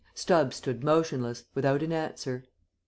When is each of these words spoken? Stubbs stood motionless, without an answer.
Stubbs 0.15 0.55
stood 0.55 0.83
motionless, 0.83 1.45
without 1.53 1.83
an 1.83 1.91
answer. 1.91 2.45